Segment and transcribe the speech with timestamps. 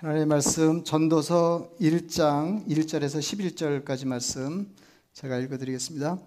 [0.00, 4.72] 하나님의 말씀 전도서 1장 1절에서 11절까지 말씀
[5.12, 6.20] 제가 읽어 드리겠습니다.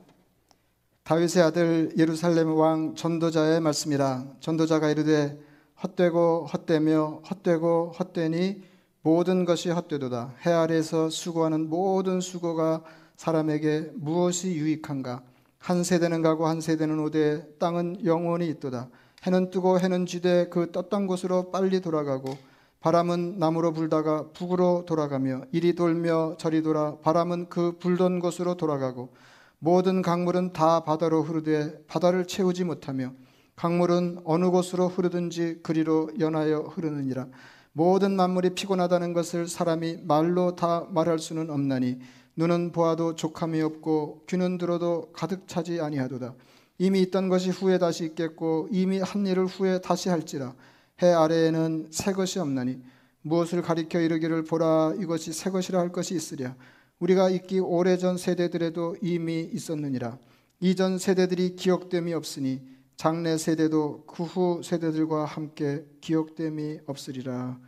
[1.03, 4.25] 다윗의 아들 예루살렘 왕 전도자의 말씀이라.
[4.41, 5.39] 전도자가 이르되
[5.81, 8.61] 헛되고 헛되며 헛되고 헛되니
[9.03, 10.35] 모든 것이 헛되도다.
[10.45, 12.83] 해 아래에서 수고하는 모든 수고가
[13.15, 15.23] 사람에게 무엇이 유익한가?
[15.59, 18.89] 한 세대는 가고 한 세대는 오되 땅은 영원히 있도다.
[19.25, 22.50] 해는 뜨고 해는 지되 그 떴던 곳으로 빨리 돌아가고
[22.81, 29.13] 바람은 남으로 불다가 북으로 돌아가며 이리 돌며 저리 돌아 바람은 그 불던 곳으로 돌아가고
[29.59, 33.13] 모든 강물은 다 바다로 흐르되 바다를 채우지 못하며
[33.55, 37.27] 강물은 어느 곳으로 흐르든지 그리로 연하여 흐르느니라.
[37.73, 41.99] 모든 만물이 피곤하다는 것을 사람이 말로 다 말할 수는 없나니
[42.35, 46.33] 눈은 보아도 족함이 없고 귀는 들어도 가득 차지 아니하도다.
[46.79, 50.55] 이미 있던 것이 후에 다시 있겠고 이미 한 일을 후에 다시 할지라
[51.01, 52.81] 해 아래에는 새 것이 없나니
[53.21, 56.55] 무엇을 가리켜 이르기를 보라 이것이 새 것이라 할 것이 있으랴.
[56.99, 60.17] 우리가 있기 오래전 세대들에도 이미 있었느니라.
[60.59, 62.61] 이전 세대들이 기억됨이 없으니
[62.95, 67.59] 장래 세대도 그 후 세대들과 함께 기억됨이 없으리라.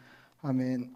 [0.43, 0.93] 아멘.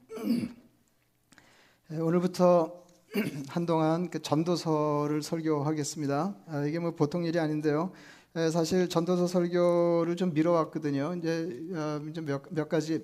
[1.90, 2.84] 네, 오늘부터
[3.50, 6.36] 한동안 그 전도서를 설교하겠습니다.
[6.48, 7.92] 아, 이게 뭐 보통 일이 아닌데요.
[7.92, 8.17] 예,
[8.52, 11.16] 사실 전도서 설교를 좀 미뤄왔거든요.
[11.18, 13.04] 이제 어, 몇, 몇 가지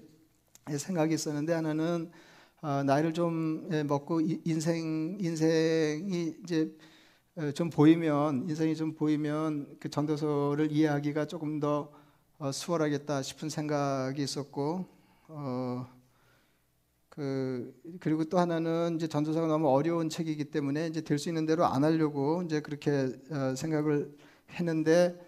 [0.69, 2.11] 생각이 있었는데 하나는
[2.61, 6.75] 어, 나이를 좀 예, 먹고 인생 인생이 이제
[7.37, 11.91] 어, 좀 보이면 인생이 좀 보이면 그 전도서를 이해하기가 조금 더
[12.53, 14.85] 수월하겠다 싶은 생각이 있었고
[15.29, 15.87] 어,
[17.09, 21.65] 그 그리고 또 하나는 이제 전도서가 너무 어려운 책이기 때문에 이제 될 수 있는 대로
[21.65, 23.09] 안 하려고 이제 그렇게
[23.55, 24.11] 생각을
[24.51, 25.19] 했는데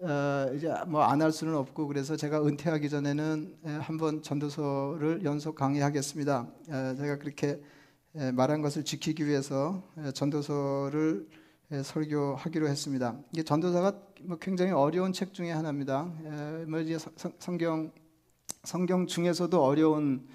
[0.00, 6.46] 어, 이제 뭐 안 할 수는 없고 그래서 제가 은퇴하기 전에는 한번 전도서를 연속 강의하겠습니다.
[6.68, 7.60] 에, 제가 그렇게
[8.16, 11.28] 에, 말한 것을 지키기 위해서 에, 전도서를
[11.82, 13.16] 설교하기로 했습니다.
[13.32, 16.04] 이게 전도서가 뭐 굉장히 어려운 책 중에 하나입니다.
[16.68, 16.98] 뭐 이제
[17.38, 17.90] 성경
[18.62, 20.26] 성경 중에서도 어려운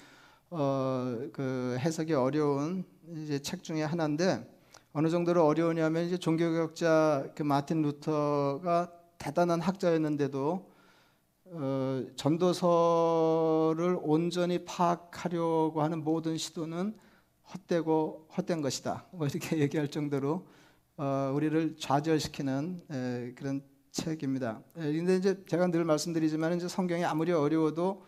[0.50, 2.84] 어, 그 해석이 어려운
[3.16, 4.44] 이제 책 중에 하나인데
[4.92, 10.70] 어느 정도로 어려우냐면 이제 종교개혁자 그 마틴 루터가 대단한 학자였는데도
[11.52, 16.96] 어, 전도서를 온전히 파악하려고 하는 모든 시도는
[17.54, 19.06] 헛되고 헛된 것이다.
[19.12, 20.48] 뭐 이렇게 얘기할 정도로
[20.98, 23.62] 어, 우리를 좌절시키는 에, 그런
[23.92, 24.62] 책입니다.
[24.74, 28.06] 그런데 이제 제가 늘 말씀드리지만 이제 성경이 아무리 어려워도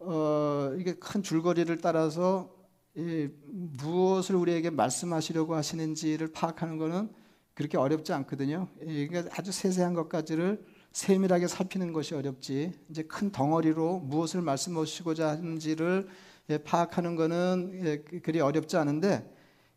[0.00, 2.61] 어, 이게 큰 줄거리를 따라서 이,
[2.94, 7.10] 무엇을 우리에게 말씀하시려고 하시는지를 파악하는 것은
[7.54, 8.68] 그렇게 어렵지 않거든요.
[8.78, 12.72] 그러니까 아주 세세한 것까지를 세밀하게 살피는 것이 어렵지.
[12.90, 16.08] 이제 큰 덩어리로 무엇을 말씀하시고자 하는지를
[16.50, 19.30] 예, 파악하는 것은 예, 그리 어렵지 않은데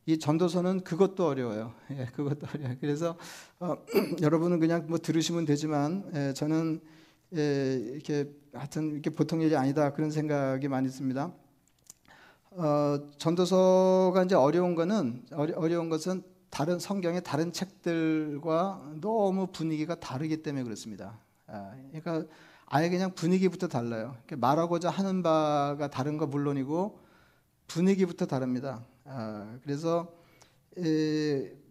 [0.05, 1.73] 이 전도서는 그것도 어려워요.
[1.91, 2.77] 예, 그것도 어려워요.
[2.81, 3.17] 그래서
[3.59, 3.77] 어,
[4.21, 6.81] 여러분은 그냥 뭐 들으시면 되지만 예, 저는
[7.35, 11.33] 예, 이렇게 하여튼 이렇게 보통 일이 아니다 그런 생각이 많이 듭니다.
[12.57, 20.41] 어, 전도서가 이제 어려운 거는 어려, 운 것은 다른 성경의 다른 책들과 너무 분위기가 다르기
[20.41, 21.19] 때문에 그렇습니다.
[21.47, 22.31] 아, 그러니까
[22.67, 24.15] 아예 그냥 분위기부터 달라요.
[24.37, 26.97] 말하고자 하는 바가 다른 거 물론이고
[27.67, 28.85] 분위기부터 다릅니다.
[29.03, 30.13] 아, 그래서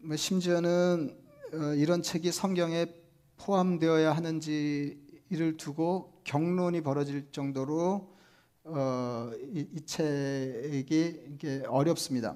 [0.03, 1.17] 뭐 심지어는
[1.55, 2.93] 어, 이런 책이 성경에
[3.39, 8.14] 포함되어야 하는지를 두고 경론이 벌어질 정도로
[8.65, 12.35] 어, 이, 이 책이 이게 어렵습니다.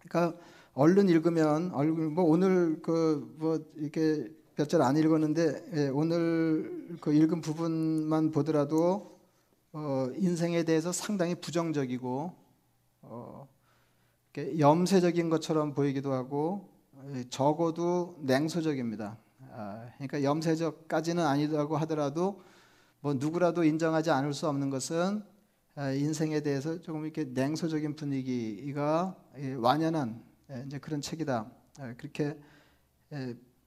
[0.00, 0.38] 그러니까
[0.74, 7.12] 얼른 읽으면 얼른 뭐 오늘 그 뭐 이렇게 몇 절 안 읽었는데 예, 오늘 그
[7.12, 9.18] 읽은 부분만 보더라도
[9.72, 12.32] 어, 인생에 대해서 상당히 부정적이고
[13.02, 13.48] 어,
[14.58, 16.68] 염세적인 것처럼 보이기도 하고
[17.14, 19.18] 예, 적어도 냉소적입니다.
[19.54, 22.42] 아, 그러니까 염세적까지는 아니라고 하더라도
[23.00, 25.31] 뭐 누구라도 인정하지 않을 수 없는 것은 아,
[25.76, 31.50] 인생에 대해서 조금 이렇게 냉소적인 분위기가 예, 완연한 예, 이제 그런 책이다.
[31.80, 32.36] 예, 그렇게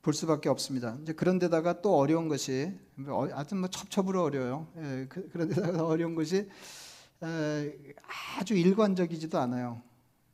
[0.03, 0.97] 볼 수밖에 없습니다.
[1.01, 4.67] 이제 그런데다가 또 어려운 것이 뭐, 하여튼 뭐 첩첩으로 어려요.
[5.09, 6.47] 그, 그런데다가 어려운 것이
[8.39, 9.81] 아주 일관적이지도 않아요.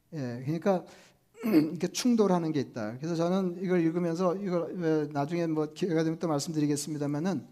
[0.10, 0.84] 그러니까
[1.44, 2.98] 이렇게 충돌하는 게 있다.
[2.98, 7.48] 그래서 저는 이걸 읽으면서 이걸 나중에 뭐 기회가 되면 또 말씀드리겠습니다만은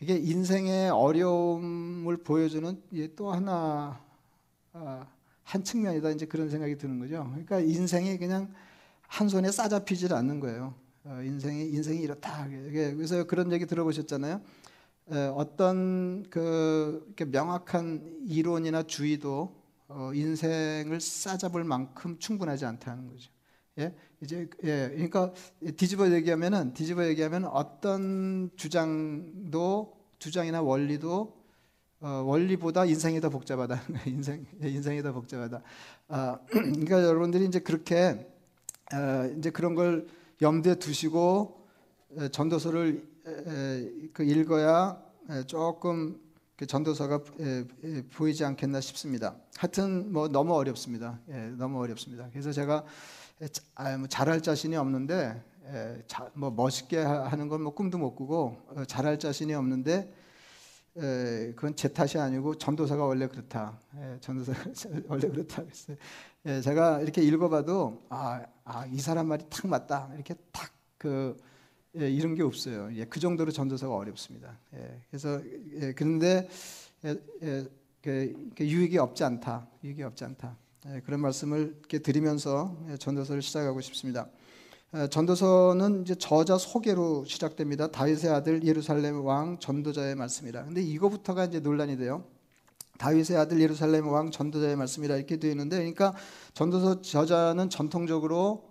[0.00, 2.82] 이게 인생의 어려움을 보여주는
[3.16, 4.00] 또 하나
[4.72, 5.06] 아,
[5.42, 7.24] 한 측면이다 이제 그런 생각이 드는 거죠.
[7.30, 8.52] 그러니까 인생이 그냥
[9.06, 10.74] 한 손에 싸잡히질 않는 거예요.
[11.04, 12.48] 어, 인생이 인생이 이렇다.
[12.48, 14.40] 그래서 그런 얘기 들어보셨잖아요.
[15.34, 19.54] 어떤 그 명확한 이론이나 주의도
[19.88, 23.30] 어, 인생을 싸잡을 만큼 충분하지 않다는 거죠.
[23.78, 25.32] 예, 이제 예, 그러니까
[25.76, 31.36] 뒤집어 얘기하면은 뒤집어 얘기하면 어떤 주장도 주장이나 원리도
[32.00, 33.82] 어, 원리보다 인생이 더 복잡하다.
[34.06, 35.62] 인생 인생이 더 복잡하다.
[36.08, 38.26] 아, 그러니까 여러분들이 이제 그렇게
[38.94, 40.06] 어, 이제 그런 걸
[40.40, 41.66] 염두에 두시고
[42.30, 43.06] 전도서를
[44.12, 45.02] 그 읽어야
[45.46, 46.20] 조금
[46.56, 47.20] 그 전도서가
[48.14, 49.36] 보이지 않겠나 싶습니다.
[49.56, 51.18] 하여튼 뭐 너무 어렵습니다.
[51.30, 52.28] 예, 너무 어렵습니다.
[52.30, 52.84] 그래서 제가
[54.08, 55.42] 잘할 자신이 없는데
[56.34, 60.12] 뭐 멋있게 하는 건 뭐 꿈도 못 꾸고 어, 잘할 자신이 없는데
[60.94, 63.78] 그건 제 탓이 아니고 전도사가 원래 그렇다.
[64.20, 64.64] 전도사가
[65.08, 65.96] 원래 그렇다 그랬어요.
[66.62, 70.10] 제가 이렇게 읽어봐도 아, 아, 이 사람 말이 탁 맞다.
[70.14, 70.34] 이렇게
[71.98, 72.90] 예, 이런 게 없어요.
[72.94, 74.58] 예, 그 정도로 전도서가 어렵습니다.
[74.74, 75.40] 예, 그래서
[75.80, 76.48] 예, 그런데
[77.04, 77.66] 예, 예,
[78.02, 79.66] 그, 그 유익이 없지 않다.
[79.82, 80.56] 유익이 없지 않다.
[80.94, 84.28] 예, 그런 말씀을 이렇게 드리면서 전도서를 시작하고 싶습니다.
[85.10, 87.90] 전도서는 이제 저자 소개로 시작됩니다.
[87.90, 90.64] 다윗의 아들 예루살렘 왕 전도자의 말씀이라.
[90.64, 92.24] 근데 이거부터가 이제 논란이 돼요.
[92.98, 96.14] 다윗의 아들 예루살렘 왕 전도자의 말씀이라 이렇게 되어 있는데, 그러니까
[96.54, 98.70] 전도서 저자는 전통적으로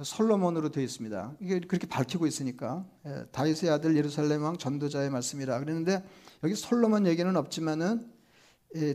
[0.00, 1.34] 솔로몬으로 되어 있습니다.
[1.40, 6.04] 이게 그렇게 밝히고 있으니까 예, 다윗의 아들 예루살렘 왕 전도자의 말씀이라 그랬는데
[6.44, 8.17] 여기 솔로몬 얘기는 없지만은 예,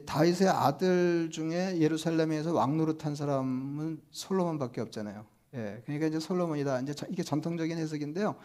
[0.05, 5.25] 다윗의 아들 중에 예루살렘에서 왕 노릇한 사람은 솔로몬밖에 없잖아요.
[5.55, 6.81] 예, 그러니까 이제 솔로몬이다.
[6.81, 8.35] 이제 이게 전통적인 해석인데요.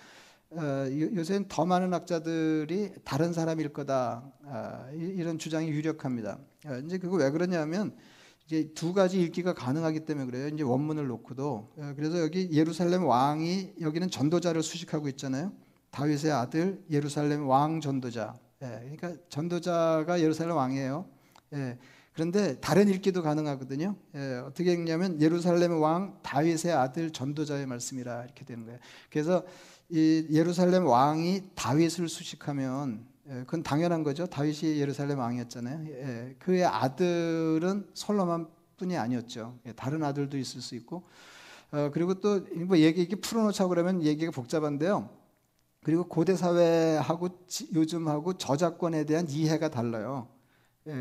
[0.50, 6.38] 어, 요새는 더 많은 학자들이 다른 사람일 거다 아, 이런 주장이 유력합니다.
[6.66, 7.94] 어, 이제 그거 왜 그러냐면
[8.46, 10.48] 이제 두 가지 읽기가 가능하기 때문에 그래요.
[10.48, 15.52] 이제 원문을 놓고도 예, 그래서 여기 예루살렘 왕이 여기는 전도자를 수식하고 있잖아요.
[15.90, 18.38] 다윗의 아들 예루살렘 왕 전도자.
[18.62, 18.66] 예,
[18.96, 21.17] 그러니까 전도자가 예루살렘 왕이에요.
[21.54, 21.78] 예,
[22.12, 23.94] 그런데 다른 읽기도 가능하거든요.
[24.14, 28.78] 예, 어떻게 읽냐면 예루살렘 왕 다윗의 아들 전도자의 말씀이라 이렇게 되는 거예요.
[29.10, 29.44] 그래서
[29.88, 34.26] 이 예루살렘 왕이 다윗을 수식하면 예, 그건 당연한 거죠.
[34.26, 35.86] 다윗이 예루살렘 왕이었잖아요.
[35.88, 39.58] 예, 그의 아들은 솔로몬뿐이 아니었죠.
[39.66, 41.04] 예, 다른 아들도 있을 수 있고.
[41.70, 45.10] 어, 그리고 또 뭐 얘기 이렇게 풀어놓자고 그러면 얘기가 복잡한데요.
[45.84, 47.28] 그리고 고대 사회하고
[47.74, 50.28] 요즘하고 저작권에 대한 이해가 달라요.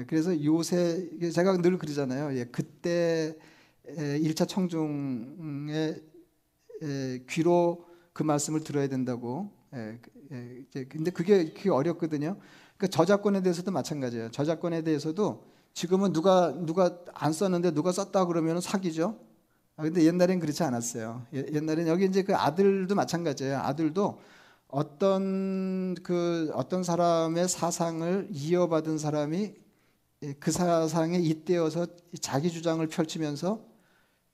[0.07, 2.45] 그래서 요새 제가 늘 그러잖아요.
[2.51, 3.37] 그때
[3.87, 6.01] 1차 청중의
[7.29, 9.49] 귀로 그 말씀을 들어야 된다고.
[9.73, 12.37] 예, 그, 예, 근데 그게, 그게 어렵거든요.
[12.77, 14.31] 그 저작권에 대해서도 마찬가지예요.
[14.31, 15.43] 저작권에 대해서도
[15.73, 19.19] 지금은 누가 누가 안 썼는데 누가 썼다 그러면 사기죠.
[19.75, 21.25] 아, 근데 옛날엔 그렇지 않았어요.
[21.33, 23.57] 예, 옛날엔 여기 이제 그 아들도 마찬가지예요.
[23.57, 24.19] 아들도
[24.67, 29.66] 어떤 그 어떤 사람의 사상을 이어받은 사람이 예,
[30.39, 31.87] 그 사상에 잇대어서
[32.21, 33.63] 자기 주장을 펼치면서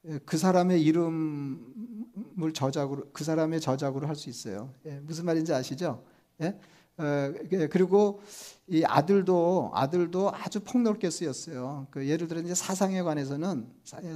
[0.05, 4.73] 예, 그 사람의 이름을 저작으로 그 사람의 저작으로 할 수 있어요.
[4.85, 6.03] 예, 무슨 말인지 아시죠?
[6.41, 6.59] 예?
[6.97, 7.33] 어,
[7.71, 8.21] 그리고
[8.67, 11.87] 이 아들도 아들도 아주 폭넓게 쓰였어요.
[11.91, 13.67] 그 예를 들어 이제 사상에 관해서는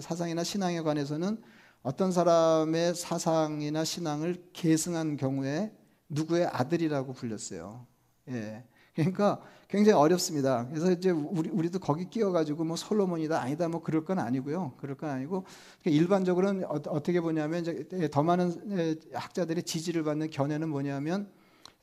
[0.02, 1.42] 사상이나 신앙에 관해서는
[1.81, 5.72] 어떤 사람의 사상이나 신앙을 계승한 경우에
[6.10, 7.86] 누구의 아들이라고 불렸어요.
[8.30, 8.63] 예.
[8.98, 10.68] 그러니까 굉장히 어렵습니다.
[10.70, 14.74] 그래서 이제 우리, 우리도 거기 끼어가지고 뭐 솔로몬이다 아니다 뭐 그럴 건 아니고요.
[14.77, 15.44] 그럴 건 아니고
[15.82, 21.30] 그러니까 일반적으로는 어, 떻게 보냐면 이제 더 많은 학자들의 지지를 받는 견해는 뭐냐면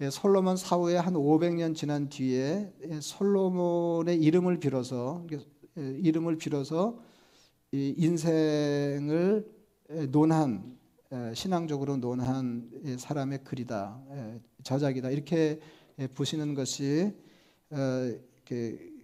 [0.01, 5.25] 예, 솔로몬 사후에 한 500년 지난 뒤에 예, 솔로몬의 이름을 빌어서
[5.77, 6.99] 이름을 빌어서
[7.73, 9.47] 인생을
[10.09, 10.79] 논한
[11.35, 14.01] 신앙적으로 논한 사람의 글이다
[14.63, 15.61] 저작이다 이렇게
[16.15, 17.13] 보시는 것이
[17.71, 17.77] 어,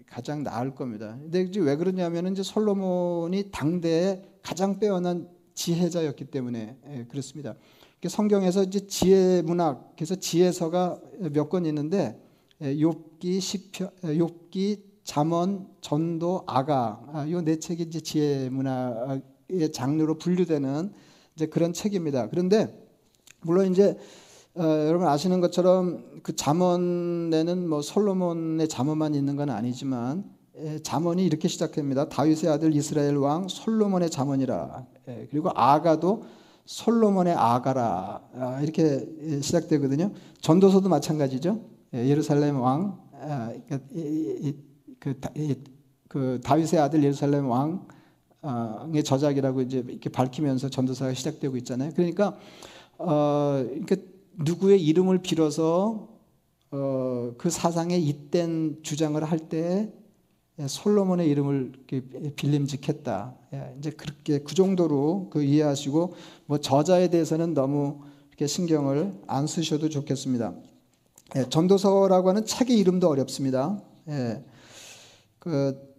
[0.07, 1.17] 가장 나을 겁니다.
[1.21, 7.55] 근데 이제 왜 그러냐면 이제 솔로몬이 당대에 가장 빼어난 지혜자였기 때문에 예, 그렇습니다.
[8.07, 11.01] 성경에서 이제 지혜 문학, 그래서 지혜서가
[11.33, 12.21] 몇 권 있는데
[12.63, 20.93] 예, 욥기, 시편, 예, 욥기, 잠언, 전도, 아가 이네 책이 이제 지혜 문학의 장르로 분류되는
[21.37, 22.29] 이제 그런 책입니다.
[22.29, 22.69] 그런데
[23.43, 23.97] 물론 이제
[24.61, 30.23] 어, 여러분 아시는 것처럼 그 잠언에는 뭐 솔로몬의 잠언만 있는 건 아니지만
[30.59, 32.11] 예, 잠언이 이렇게 시작합니다.
[32.11, 34.85] 다윗의 아들 이스라엘 왕 솔로몬의 잠언이라.
[35.09, 36.25] 예, 그리고 아가도
[36.67, 40.13] 솔로몬의 아가라 아, 이렇게 예, 시작되거든요.
[40.43, 41.59] 전도서도 마찬가지죠.
[41.95, 43.79] 예, 예루살렘 왕, 아, 그러니까
[44.99, 45.19] 그,
[46.07, 51.93] 그 다윗의 아들 예루살렘 왕의 저작이라고 이제 이렇게 밝히면서 전도사가 시작되고 있잖아요.
[51.97, 52.37] 그러니까
[52.99, 53.97] 어, 그러니까
[54.37, 56.09] 누구의 이름을 빌어서
[56.71, 59.93] 어, 그 사상에 잇된 주장을 할때
[60.61, 61.73] 예, 솔로몬의 이름을
[62.37, 63.35] 빌림직했다.
[63.55, 66.15] 예, 이제 그렇게 그 정도로 그 이해하시고
[66.47, 70.55] 뭐 저자에 대해서는 너무 이렇게 신경을 안 쓰셔도 좋겠습니다.
[71.37, 73.81] 예, 전도서라고 하는 책의 이름도 어렵습니다.
[75.39, 75.91] 그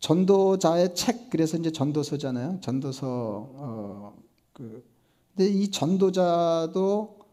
[0.00, 2.58] 전도자의 책 그래서 이제 전도서잖아요.
[2.60, 3.06] 전도서
[3.54, 4.16] 어,
[4.52, 4.84] 그
[5.34, 7.23] 근데 이 전도자도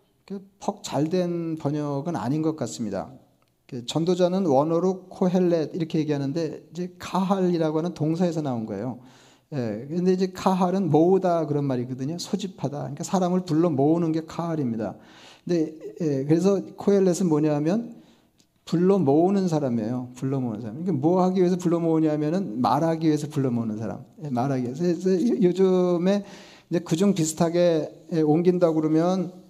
[0.59, 3.11] 퍽 잘된 번역은 아닌 것 같습니다.
[3.67, 8.99] 그 전도자는 원어로 코헬렛 이렇게 얘기하는데 이제 카할이라고 하는 동사에서 나온 거예요.
[9.53, 12.17] 예, 근데 이제 카할은 모으다 그런 말이거든요.
[12.17, 12.77] 소집하다.
[12.77, 14.95] 그러니까 사람을 불러 모으는 게 카할입니다.
[15.45, 17.95] 근데 예, 그래서 코헬렛은 뭐냐면
[18.63, 20.09] 불러 모으는 사람이에요.
[20.15, 20.75] 불러 모으는 사람.
[20.83, 24.05] 그러니까 뭐 하기 위해서 불러 모으냐면은 말하기 위해서 불러 모으는 사람.
[24.23, 24.83] 예, 말하기 위해서.
[25.41, 26.23] 요즘에
[26.69, 29.40] 이제 그중 비슷하게 예, 온긴다 그러면 예,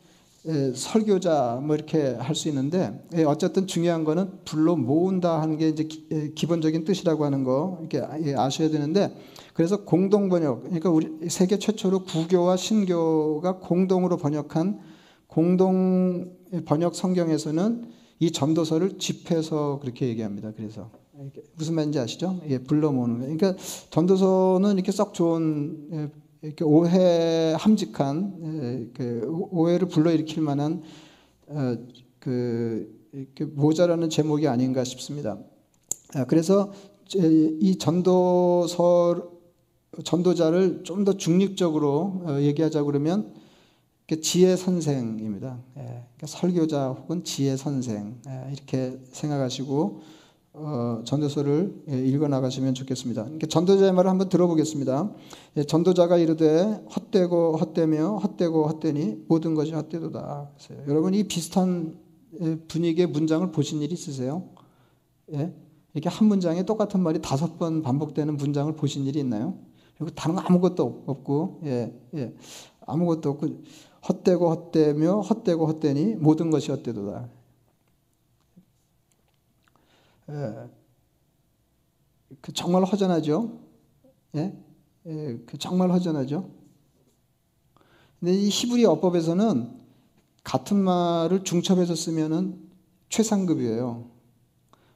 [0.74, 5.84] 설교자 뭐 이렇게 할 수 있는데 예, 어쨌든 중요한 거는 불러 모은다 하는 게 이제
[5.84, 9.16] 기, 예, 본적인 뜻이라고 하는 거 이렇게 예, 아셔야 되는데
[9.54, 14.80] 그래서 공동 번역 그러니까 우리 세계 최초로 구교와 신교가 공동으로 번역한
[15.28, 16.34] 공동
[16.66, 17.86] 번역 성경에서는
[18.20, 20.52] 이 전도서를 집해서 그렇게 얘기합니다.
[20.56, 20.90] 그래서
[21.56, 22.40] 무슨 말인지 아시죠?
[22.48, 23.22] 예, 불러 모으는 거.
[23.22, 23.56] 그러니까
[23.92, 26.10] 전도서는 이렇게 썩 좋은 예,
[26.42, 28.92] 이렇게 오해 함직한
[29.52, 30.82] 오해를 불러일으킬 만한
[31.48, 31.78] 어,
[32.20, 33.02] 그
[33.54, 35.38] 모자라는 제목이 아닌가 싶습니다.
[36.16, 36.72] 아, 그래서
[37.14, 39.32] 이 전도서
[40.04, 43.34] 전도자를 좀 더 중립적으로 어, 얘기하자 그러면
[44.22, 45.60] 지혜 선생입니다.
[45.78, 50.02] 예, 그러니까 설교자 혹은 지혜 선생 예, 이렇게 생각하시고
[50.54, 53.26] 어, 전도서를 예, 읽어 나가시면 좋겠습니다.
[53.50, 55.12] 전도자의 말을 한번 들어보겠습니다.
[55.58, 60.52] 예, 전도자가 이르되 헛되고 헛되며 헛되고 헛되니 모든 것이 헛되도다.
[60.88, 61.98] 여러분 이 비슷한
[62.42, 64.50] 예, 분위기의 문장을 보신 일 있으세요?
[65.34, 65.54] 예?
[65.94, 69.58] 이렇게 한 문장에 똑같은 말이 다섯 번 반복되는 문장을 보신 일이 있나요?
[69.98, 72.34] 그리고 다른 아무것도 없고, 예, 예,
[72.86, 73.48] 아무것도 없고
[74.08, 77.30] 헛되고 헛되며 헛되고 헛되니 모든 것이 헛되도다.
[80.32, 80.70] 예.
[82.42, 83.60] 그 정말 허전하죠.
[84.36, 84.58] 예?
[85.08, 86.50] 예, 그 정말 허전하죠.
[88.20, 89.82] 근데 이 히브리 어법에서는
[90.44, 92.70] 같은 말을 중첩해서 쓰면은
[93.10, 94.10] 최상급이에요.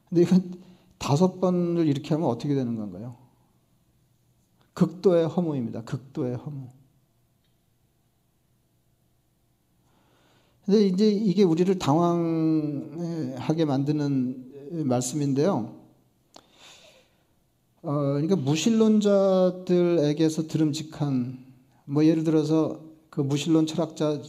[0.08, 0.60] 근데 이건
[0.98, 3.16] 다섯 번을 이렇게 하면 어떻게 되는 건가요?
[4.74, 5.82] 극도의 허무입니다.
[5.82, 6.68] 극도의 허무.
[10.64, 15.74] 근데 이제 이게 우리를 당황하게 만드는 말씀인데요.
[17.82, 19.66] 어, 그러니까 무신론자들에게서
[20.48, 21.38] 들음직한
[21.84, 22.80] 뭐 예를 들어서
[23.10, 24.20] 그 무신론 철학자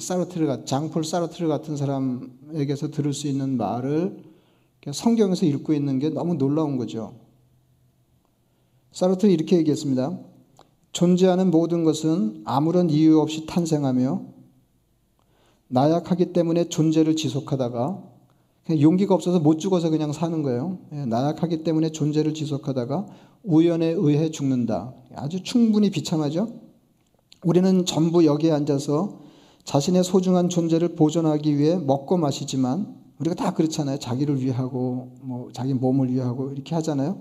[0.00, 4.24] 사르트르 장폴 사르트르 같은 사람에게서 들을 수 있는 말을
[4.92, 7.14] 성경에서 읽고 있는 게 너무 놀라운 거죠.
[8.92, 10.18] 사르트르 이렇게 얘기했습니다.
[10.92, 14.22] 존재하는 모든 것은 아무런 이유 없이 탄생하며
[15.68, 18.13] 나약하기 때문에 존재를 지속하다가
[18.70, 20.78] 용기가 없어서 못 죽어서 그냥 사는 거예요.
[20.92, 23.06] 예, 나약하기 때문에 존재를 지속하다가
[23.42, 24.94] 우연에 의해 죽는다.
[25.14, 26.48] 아주 충분히 비참하죠?
[27.44, 29.20] 우리는 전부 여기에 앉아서
[29.64, 33.98] 자신의 소중한 존재를 보존하기 위해 먹고 마시지만 우리가 다 그렇잖아요.
[33.98, 37.20] 자기를 위하고 뭐 자기 몸을 위하고 이렇게 하잖아요.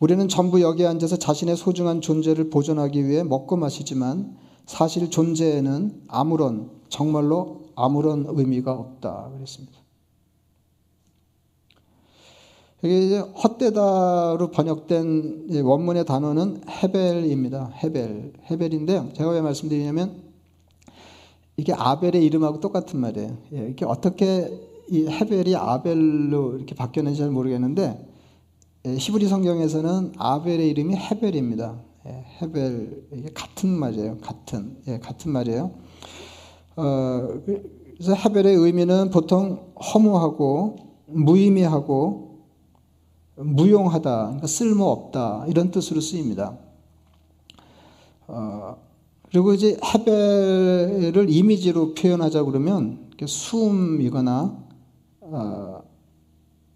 [0.00, 7.62] 우리는 전부 여기에 앉아서 자신의 소중한 존재를 보존하기 위해 먹고 마시지만 사실 존재에는 아무런 정말로
[7.74, 9.77] 아무런 의미가 없다 그랬습니다.
[12.82, 17.72] 이게 이제 헛되다로 번역된 원문의 단어는 헤벨입니다.
[17.82, 18.32] 헤벨.
[18.50, 19.08] 헤벨인데요.
[19.14, 20.22] 제가 왜 말씀드리냐면
[21.56, 23.36] 이게 아벨의 이름하고 똑같은 말이에요.
[23.54, 24.48] 예, 이게 어떻게
[24.88, 28.08] 이 헤벨이 아벨로 이렇게 바뀌었는지 잘 모르겠는데
[28.86, 31.80] 예, 히브리 성경에서는 아벨의 이름이 헤벨입니다.
[32.06, 34.18] 예, 헤벨 이게 같은 말이에요.
[34.18, 35.72] 같은 예, 같은 말이에요.
[36.76, 42.27] 어, 그래서 헤벨의 의미는 보통 허무하고 무의미하고
[43.38, 46.58] 무용하다, 그러니까 쓸모없다 이런 뜻으로 쓰입니다.
[48.26, 48.76] 어,
[49.30, 54.58] 그리고 이제 헤벨을 이미지로 표현하자 그러면 수음이거나
[55.20, 55.82] 어,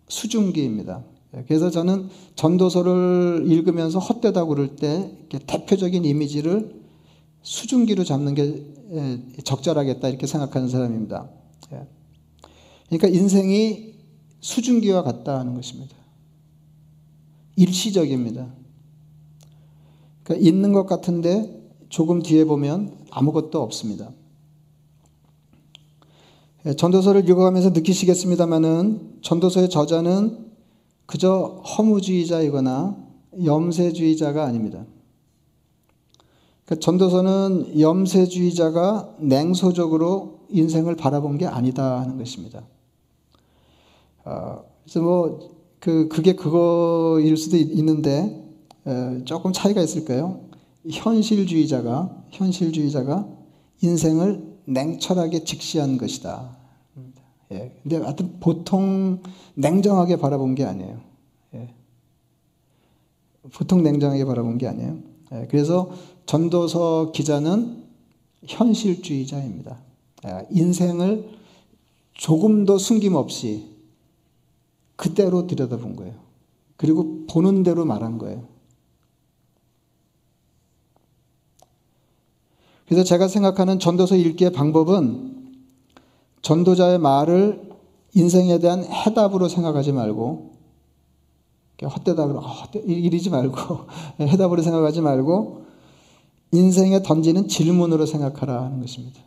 [0.08, 1.04] 수증기입니다.
[1.46, 5.10] 그래서 저는 전도서를 읽으면서 헛되다 그럴 때
[5.46, 6.82] 대표적인 이미지를
[7.40, 8.66] 수증기로 잡는 게
[9.42, 11.30] 적절하겠다 이렇게 생각하는 사람입니다.
[11.72, 11.86] 예.
[12.88, 13.94] 그러니까 인생이
[14.40, 15.96] 수증기와 같다 하는 것입니다.
[17.62, 18.52] 일시적입니다.
[20.24, 24.10] 그러니까 있는 것 같은데 조금 뒤에 보면 아무것도 없습니다.
[26.66, 30.52] 예, 전도서를 읽어가면서 느끼시겠습니다만은 전도서의 저자는
[31.06, 32.96] 그저 허무주의자이거나
[33.44, 34.84] 염세주의자가 아닙니다.
[36.64, 42.62] 그러니까 전도서는 염세주의자가 냉소적으로 인생을 바라본 게 아니다 하는 것입니다.
[44.24, 45.51] 어, 그래서 뭐,
[45.82, 48.40] 그, 그게 그거일 수도 있는데,
[49.24, 50.42] 조금 차이가 있을까요?
[50.88, 53.28] 현실주의자가, 현실주의자가
[53.80, 56.56] 인생을 냉철하게 직시한 것이다.
[57.50, 57.76] 예.
[57.82, 59.24] 근데 하여튼 보통
[59.54, 61.00] 냉정하게 바라본 게 아니에요.
[61.54, 61.74] 예.
[63.52, 64.98] 보통 냉정하게 바라본 게 아니에요.
[65.32, 65.48] 예.
[65.50, 65.90] 그래서
[66.26, 67.82] 전도서 기자는
[68.46, 69.80] 현실주의자입니다.
[70.26, 70.46] 예.
[70.52, 71.28] 인생을
[72.14, 73.71] 조금도 숨김없이
[75.02, 76.14] 그대로 들여다본 거예요.
[76.76, 78.44] 그리고 보는 대로 말한 거예요.
[82.86, 85.54] 그래서 제가 생각하는 전도서 읽기의 방법은
[86.42, 87.72] 전도자의 말을
[88.14, 90.52] 인생에 대한 해답으로 생각하지 말고
[91.82, 93.56] 헛되다 그러 아, 이러지 말고
[94.20, 95.64] 해답으로 생각하지 말고
[96.52, 99.20] 인생에 던지는 질문으로 생각하라 하는 것입니다.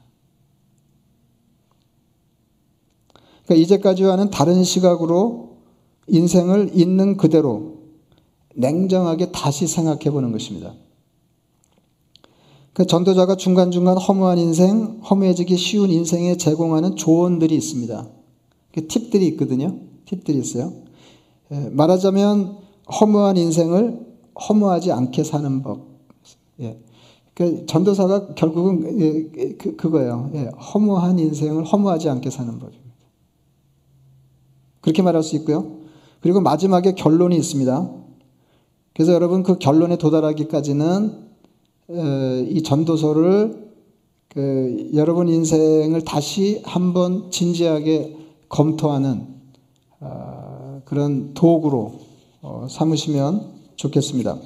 [3.43, 5.54] 그러니까 이제까지와는 다른 시각으로
[6.07, 7.79] 인생을 있는 그대로
[8.55, 10.73] 냉정하게 다시 생각해 보는 것입니다.
[12.73, 18.07] 그 전도자가 중간중간 허무한 인생, 허무해지기 쉬운 인생에 제공하는 조언들이 있습니다.
[18.73, 19.79] 그 팁들이 있거든요.
[20.05, 20.73] 팁들이 있어요.
[21.51, 22.57] 예, 말하자면
[22.99, 24.05] 허무한 인생을
[24.49, 25.87] 허무하지 않게 사는 법.
[26.59, 26.77] 예.
[27.33, 30.31] 그 전도사가 결국은 예, 그, 그거예요.
[30.35, 30.45] 예.
[30.73, 32.83] 허무한 인생을 허무하지 않게 사는 법입니다.
[34.81, 35.84] 그렇게 말할 수 있고요.
[36.25, 37.87] 그리고 마지막에 결론이 있습니다.
[38.95, 41.19] 그래서 여러분 그 결론에 도달하기까지는
[42.49, 43.69] 이 전도서를
[44.29, 48.17] 그 여러분 인생을 다시 한번 진지하게
[48.49, 49.27] 검토하는
[49.99, 51.99] 아, 그런 도구로
[52.41, 54.39] 어, 삼으시면 좋겠습니다.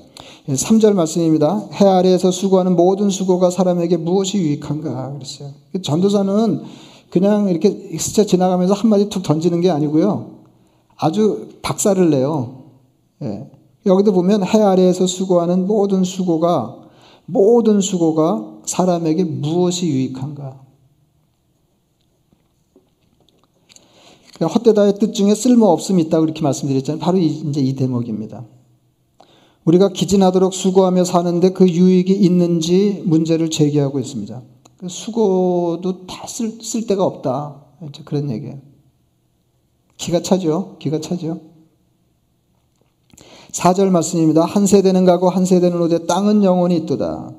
[0.49, 1.65] 3절 예, 말씀입니다.
[1.75, 5.51] 해 아래에서 수고하는 모든 수고가 사람에게 무엇이 유익한가 그랬어요.
[5.81, 6.61] 전도사는
[7.09, 10.38] 그냥 이렇게 스쳐 지나가면서 한마디 툭 던지는 게 아니고요.
[10.99, 12.65] 아주 박살을 내요.
[13.21, 13.49] 예.
[13.85, 16.77] 여기도 보면 해 아래에서 수고하는 모든 수고가
[17.25, 20.61] 모든 수고가 사람에게 무엇이 유익한가?
[24.41, 26.99] 헛되다의 뜻 중에 쓸모없음이 있다고 이렇게 말씀드렸잖아요.
[26.99, 28.45] 바로 이제 이 대목입니다.
[29.65, 34.41] 우리가 기진하도록 수고하며 사는데 그 유익이 있는지 문제를 제기하고 있습니다.
[34.77, 37.65] 그 수고도 다 쓸, 쓸 데가 없다.
[38.05, 38.68] 그런 얘기예요.
[39.99, 40.77] 기가 차죠?
[40.79, 41.41] 기가 차죠?
[43.51, 44.45] 4절 말씀입니다.
[44.45, 47.31] 한 세대는 가고 한 세대는 오되 땅은 영원히 있도다.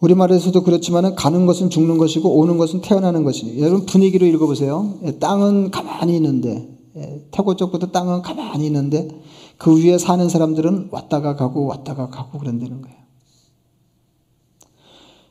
[0.00, 4.98] 우리말에서도 그렇지만 가는 것은 죽는 것이고 오는 것은 태어나는 것이니 여러분 분위기로 읽어보세요.
[5.04, 9.08] 예, 땅은 가만히 있는데 예, 태고 쪽부터 땅은 가만히 있는데
[9.56, 12.96] 그 위에 사는 사람들은 왔다가 가고 왔다가 가고 그런다는 거예요.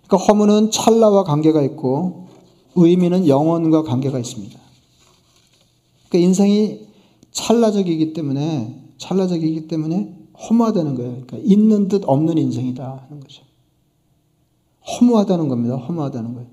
[0.08, 2.28] 그러니까 허무는 찰나와 관계가 있고
[2.76, 4.67] 의미는 영원과 관계가 있습니다.
[6.10, 6.88] 그러니까 인생이
[7.32, 10.16] 찰나적이기 때문에 찰나적이기 때문에
[10.50, 11.12] 허무하다는 거예요.
[11.12, 13.44] 그러니까 있는 듯 없는 인생이다 하는 거죠.
[14.88, 15.76] 허무하다는 겁니다.
[15.76, 16.48] 허무하다는 거예요.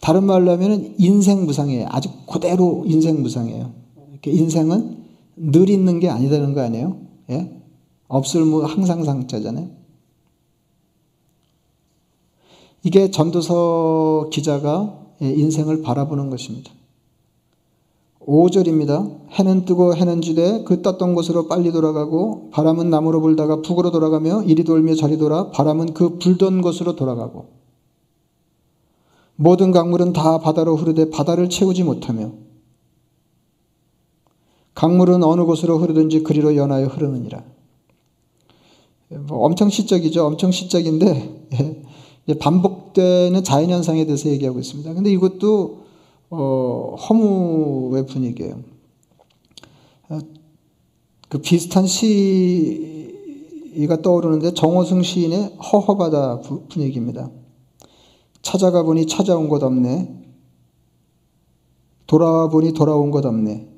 [0.00, 1.86] 다른 말로 하면 인생 무상이에요.
[1.90, 3.72] 아주 그대로 인생 무상이에요.
[4.26, 5.04] 인생은
[5.36, 6.98] 늘 있는 게 아니다는 거 아니에요?
[7.30, 7.50] 예?
[8.08, 9.68] 없을 무 항상 상자잖아요.
[12.82, 16.70] 이게 전도서 기자가 인생을 바라보는 것입니다.
[18.26, 19.28] 5절입니다.
[19.32, 24.64] 해는 뜨고 해는 지되 그 떴던 곳으로 빨리 돌아가고 바람은 남으로 불다가 북으로 돌아가며 이리
[24.64, 27.48] 돌며 저리 돌아 바람은 그 불던 곳으로 돌아가고
[29.36, 32.32] 모든 강물은 다 바다로 흐르되 바다를 채우지 못하며
[34.74, 37.44] 강물은 어느 곳으로 흐르든지 그리로 연하여 흐르느니라.
[39.28, 40.26] 뭐 엄청 시적이죠.
[40.26, 41.84] 엄청 시적인데
[42.40, 44.94] 반복되는 자연현상에 대해서 얘기하고 있습니다.
[44.94, 45.83] 근데 이것도
[46.30, 48.60] 어, 허무의 분위기예요.
[50.08, 50.18] 어,
[51.28, 52.02] 그 비슷한 시가
[54.02, 57.30] 떠오르는데 정호승 시인의 허허바다 분위기입니다.
[58.42, 60.22] 찾아가 보니 찾아온 것 없네.
[62.06, 63.68] 돌아와 보니 돌아온 것 없네.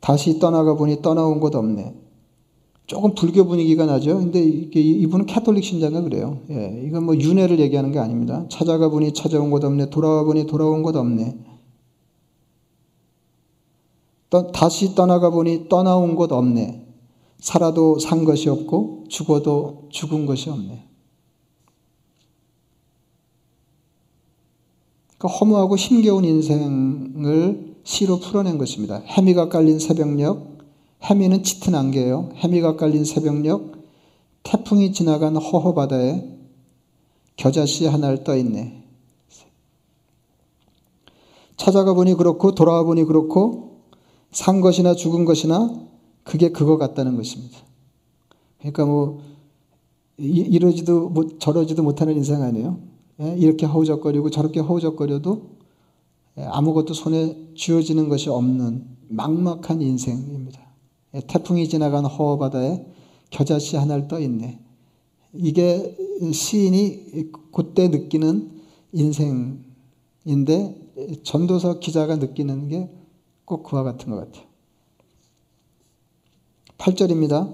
[0.00, 2.07] 다시 떠나가 보니 떠나온 것 없네.
[2.88, 4.18] 조금 불교 분위기가 나죠.
[4.18, 6.40] 근데 이분은 캐톨릭 신자가 그래요.
[6.48, 8.46] 예, 이건 뭐 윤회를 얘기하는 게 아닙니다.
[8.48, 9.90] 찾아가 보니 찾아온 것 없네.
[9.90, 11.38] 돌아와 보니 돌아온 것 없네.
[14.30, 16.86] 떠, 다시 떠나가 보니 떠나온 것 없네.
[17.38, 20.86] 살아도 산 것이 없고 죽어도 죽은 것이 없네.
[25.18, 29.02] 그러니까 허무하고 힘겨운 인생을 시로 풀어낸 것입니다.
[29.04, 30.57] 해미가 깔린 새벽녘,
[31.02, 32.30] 해미는 짙은 안개예요.
[32.34, 33.72] 해미가 깔린 새벽녘,
[34.42, 36.24] 태풍이 지나간 허허 바다에
[37.36, 38.84] 겨자씨 하나를 떠 있네.
[41.56, 43.82] 찾아가 보니 그렇고 돌아와 보니 그렇고
[44.30, 45.74] 산 것이나 죽은 것이나
[46.24, 47.58] 그게 그거 같다는 것입니다.
[48.58, 49.20] 그러니까 뭐
[50.16, 52.78] 이러지도 못 저러지도 못하는 인생 아니에요.
[53.20, 53.36] 예?
[53.38, 55.58] 이렇게 허우적거리고 저렇게 허우적거려도
[56.38, 60.67] 예, 아무것도 손에 쥐어지는 것이 없는 막막한 인생입니다.
[61.14, 62.86] 예, 태풍이 지나간 허바다에
[63.30, 64.58] 겨자씨 하나를 떠 있네.
[65.34, 65.96] 이게
[66.32, 68.50] 시인이 그때 느끼는
[68.92, 69.60] 인생인데
[71.22, 72.98] 전도서 기자가 느끼는 게
[73.48, 74.46] 꼭 그와 같은 것 같아요.
[76.76, 77.50] 8절입니다.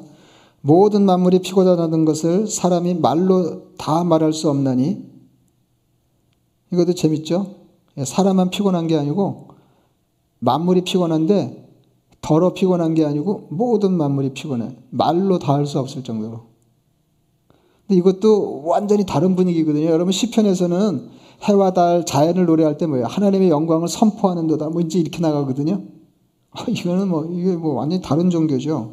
[0.60, 5.04] 모든 만물이 피곤하다는 것을 사람이 말로 다 말할 수 없나니
[6.72, 7.54] 이것도 재밌죠?
[7.96, 9.50] 예, 사람만 피곤한 게 아니고
[10.40, 11.63] 만물이 피곤한데
[12.24, 14.74] 덜어 피곤한 게 아니고 모든 만물이 피곤해.
[14.90, 16.40] 말로 다 할 수 없을 정도로.
[17.86, 19.86] 근데 이것도 완전히 다른 분위기거든요.
[19.86, 21.08] 여러분 시편에서는
[21.42, 23.04] 해와 달 자연을 노래할 때 뭐예요?
[23.06, 24.70] 하나님의 영광을 선포하는 도다.
[24.70, 25.82] 뭐 이제 이렇게 나가거든요.
[26.52, 28.92] 아, 이거는 뭐 이게 뭐 완전히 다른 종교죠.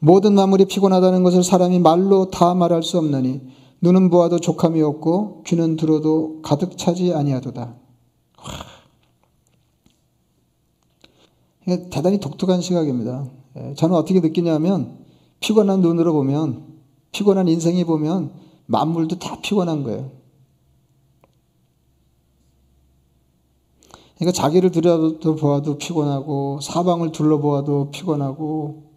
[0.00, 3.42] 모든 만물이 피곤하다는 것을 사람이 말로 다 말할 수 없나니
[3.80, 7.76] 눈은 보아도 족함이 없고 귀는 들어도 가득 차지 아니하도다.
[11.90, 13.28] 대단히 독특한 시각입니다.
[13.56, 15.04] 예, 저는 어떻게 느끼냐면
[15.40, 16.66] 피곤한 눈으로 보면
[17.12, 18.32] 피곤한 인생이 보면
[18.66, 20.10] 만물도 다 피곤한 거예요.
[24.16, 28.88] 그러니까 자기를 들여다보아도 피곤하고 사방을 둘러보아도 피곤하고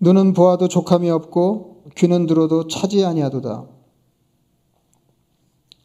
[0.00, 3.66] 눈은 보아도 족함이 없고 귀는 들어도 차지 아니하도다.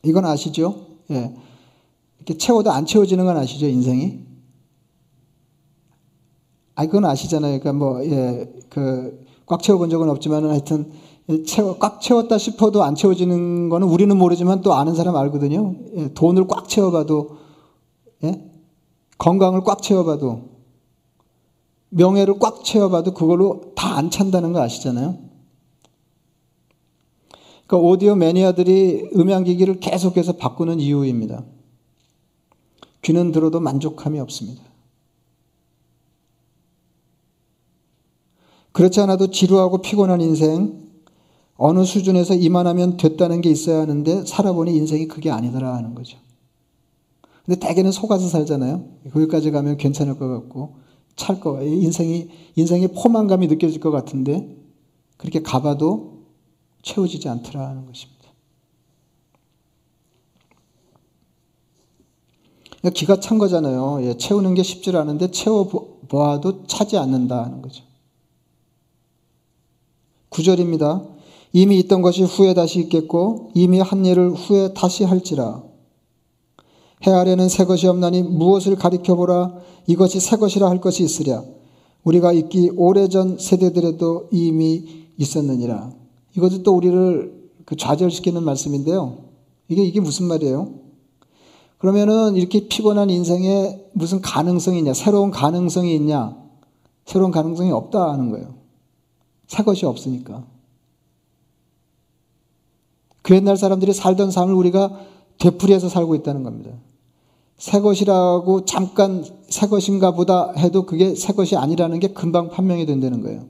[0.03, 0.87] 이건 아시죠?
[1.11, 1.35] 예.
[2.21, 3.67] 이렇게 채워도 안 채워지는 건 아시죠?
[3.67, 4.19] 인생이?
[6.75, 7.59] 아, 그건 아시잖아요.
[7.59, 10.91] 그러니까 뭐, 예, 그, 꽉 채워본 적은 없지만 하여튼
[11.45, 15.75] 채워, 꽉 채웠다 싶어도 안 채워지는 거는 우리는 모르지만 또 아는 사람 알거든요.
[15.97, 17.37] 예, 돈을 꽉 채워봐도,
[18.23, 18.51] 예?
[19.17, 20.49] 건강을 꽉 채워봐도,
[21.89, 25.17] 명예를 꽉 채워봐도 그걸로 다 안 찬다는 거 아시잖아요.
[27.67, 31.43] 그러니까 오디오 매니아들이 음향기기를 계속해서 바꾸는 이유입니다.
[33.01, 34.63] 귀는 들어도 만족함이 없습니다.
[38.71, 40.89] 그렇지 않아도 지루하고 피곤한 인생,
[41.55, 46.17] 어느 수준에서 이만하면 됐다는 게 있어야 하는데 살아보니 인생이 그게 아니더라 하는 거죠.
[47.45, 48.85] 근데 대개는 속아서 살잖아요.
[49.11, 50.75] 거기까지 가면 괜찮을 것 같고,
[51.15, 54.57] 찰 거, 인생이, 인생의 포만감이 느껴질 것 같은데,
[55.17, 56.23] 그렇게 가봐도
[56.81, 58.20] 채워지지 않더라 하는 것입니다.
[62.89, 63.99] 기가 찬 거잖아요.
[64.03, 67.83] 예, 채우는 게 쉽지 않은데 채워보아도 차지 않는다 하는 거죠.
[70.31, 71.07] 9절입니다.
[71.53, 75.63] 이미 있던 것이 후에 다시 있겠고 이미 한 일을 후에 다시 할지라.
[77.05, 79.55] 해 아래는 새 것이 없나니 무엇을 가리켜 보라
[79.87, 81.43] 이것이 새 것이라 할 것이 있으랴.
[82.03, 85.91] 우리가 있기 오래전 세대들에도 이미 있었느니라.
[86.35, 89.25] 이것도 또 우리를 그 좌절시키는 말씀인데요.
[89.67, 90.73] 이게 이게 무슨 말이에요?
[91.81, 94.93] 그러면은 이렇게 피곤한 인생에 무슨 가능성이 있냐?
[94.93, 96.37] 새로운 가능성이 있냐?
[97.05, 98.53] 새로운 가능성이 없다 하는 거예요.
[99.47, 100.45] 새 것이 없으니까.
[103.23, 104.95] 그 옛날 사람들이 살던 삶을 우리가
[105.39, 106.69] 되풀이해서 살고 있다는 겁니다.
[107.57, 113.21] 새 것이라고 잠깐 새 것인가 보다 해도 그게 새 것이 아니라는 게 금방 판명이 된다는
[113.23, 113.47] 거예요.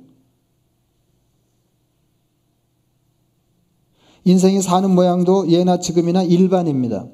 [4.24, 7.08] 인생이 사는 모양도 예나 지금이나 일반입니다.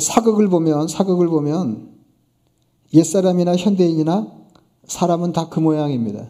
[0.00, 1.94] 사극을 보면, 사극을 보면
[2.92, 4.32] 옛사람이나 현대인이나
[4.86, 6.28] 사람은 다 그 모양입니다.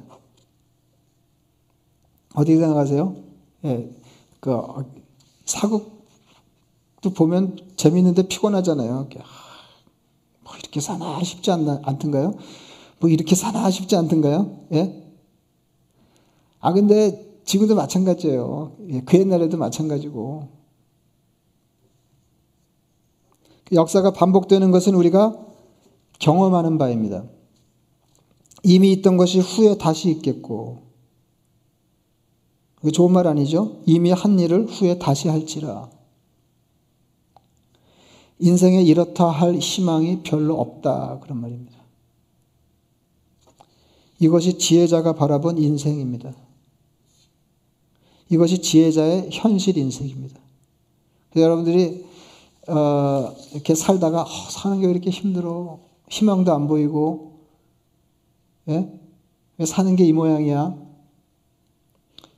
[2.34, 3.16] 어디 생각하세요?
[3.64, 3.90] 예,
[4.40, 4.60] 그
[5.44, 5.90] 사극도
[7.14, 9.08] 보면 재밌는데 피곤하잖아요.
[10.42, 12.34] 뭐 이렇게 사나 싶지 않나, 않던가요?
[13.00, 14.66] 뭐 이렇게 사나 싶지 않던가요?
[14.72, 15.04] 예?
[16.60, 18.72] 아, 근데 지금도 마찬가지예요.
[18.90, 20.48] 예, 그 옛날에도 마찬가지고.
[23.74, 25.36] 역사가 반복되는 것은 우리가
[26.18, 27.24] 경험하는 바입니다.
[28.62, 30.82] 이미 있던 것이 후에 다시 있겠고.
[32.92, 33.80] 좋은 말 아니죠?
[33.86, 35.90] 이미 한 일을 후에 다시 할지라.
[38.38, 41.20] 인생에 이렇다 할 희망이 별로 없다.
[41.20, 41.78] 그런 말입니다.
[44.18, 46.34] 이것이 지혜자가 바라본 인생입니다.
[48.30, 50.40] 이것이 지혜자의 현실 인생입니다.
[51.36, 52.04] 여러분들이
[52.68, 55.80] 어, 이렇게 살다가 어, 사는 게 왜 이렇게 힘들어?
[56.10, 57.40] 희망도 안 보이고,
[58.68, 58.90] 예?
[59.58, 60.74] 왜 사는 게 이 모양이야?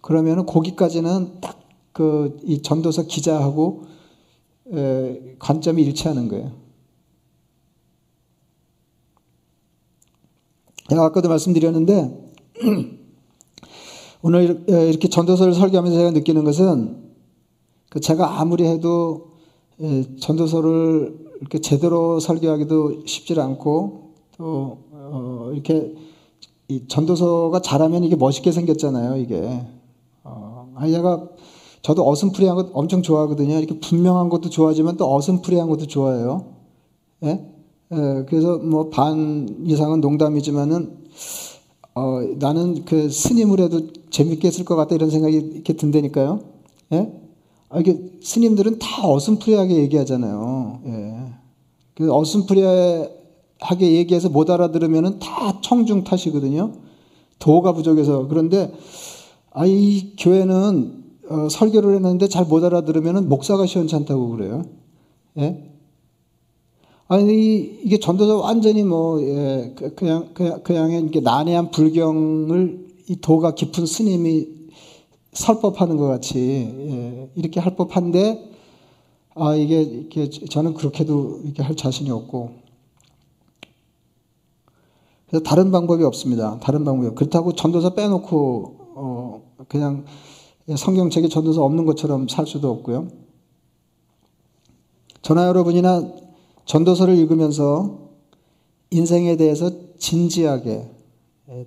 [0.03, 1.57] 그러면은 거기까지는 딱
[1.93, 3.85] 그 이 전도서 기자하고
[4.75, 6.53] 에, 관점이 일치하는 거예요.
[10.91, 12.33] 제가 아까도 말씀드렸는데
[14.23, 17.15] 오늘 이렇게 전도서를 설교하면서 제가 느끼는 것은
[17.89, 19.36] 그 제가 아무리 해도
[20.21, 25.95] 전도서를 이렇게 제대로 설교하기도 쉽지 않고 또 어, 이렇게
[26.89, 29.17] 전도서가 잘하면 이게 멋있게 생겼잖아요.
[29.19, 29.63] 이게
[30.25, 31.29] 어, 아니 제가
[31.83, 33.59] 저도 어슴푸레한 것 엄청 좋아하거든요.
[33.59, 36.47] 이렇게 분명한 것도 좋아하지만 또 어슴푸레한 것도 좋아해요.
[37.25, 37.53] 예?
[37.93, 41.05] 예, 그래서 뭐 반 이상은 농담이지만은
[41.95, 46.41] 어, 나는 그 스님을 해도 재밌게 했을 것 같다 이런 생각이 이렇게 든다니까요.
[46.93, 47.13] 예?
[47.77, 50.81] 아, 이게 스님들은 다 어슴푸레하게 얘기하잖아요.
[50.87, 51.15] 예.
[51.95, 56.73] 그 어슴푸레하게 얘기해서 못 알아들으면은 다 청중 탓이거든요.
[57.39, 58.29] 도가 부족해서.
[58.29, 58.73] 그런데
[59.51, 64.63] 아 이 교회는 어, 설교를 했는데 잘 못 알아들으면은 목사가 시원찮다고 그래요.
[65.39, 65.71] 예?
[67.09, 73.85] 아니 이게 전도서 완전히 뭐 예, 그, 그냥 그냥 그냥의 난해한 불경을 이 도가 깊은
[73.87, 74.56] 스님이
[75.37, 78.51] 설법하는 것 같이 예, 이렇게 할 법한데
[79.35, 82.55] 아 이게 이게 저는 그렇게도 이렇게 할 자신이 없고
[85.29, 86.59] 그래서 다른 방법이 없습니다.
[86.61, 90.05] 다른 방법이 그렇다고 전도서 빼놓고 어 그냥
[90.75, 93.09] 성경책에 전도서 없는 것처럼 살 수도 없고요.
[95.21, 96.13] 저나 여러분이나
[96.65, 97.99] 전도서를 읽으면서
[98.91, 100.91] 인생에 대해서 진지하게
[101.51, 101.67] 예,